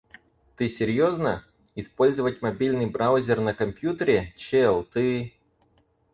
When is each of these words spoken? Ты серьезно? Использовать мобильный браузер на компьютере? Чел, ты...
Ты 0.55 0.67
серьезно? 0.67 1.45
Использовать 1.75 2.41
мобильный 2.41 2.87
браузер 2.87 3.39
на 3.39 3.53
компьютере? 3.53 4.33
Чел, 4.35 4.83
ты... 4.83 5.35